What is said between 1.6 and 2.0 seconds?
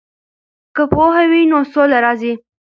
سوله